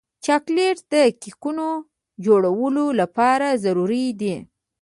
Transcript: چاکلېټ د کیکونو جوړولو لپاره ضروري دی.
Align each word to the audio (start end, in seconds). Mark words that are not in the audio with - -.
چاکلېټ 0.25 0.77
د 0.93 0.95
کیکونو 1.21 1.65
جوړولو 2.25 2.85
لپاره 2.99 3.47
ضروري 3.63 4.07
دی. 4.21 4.35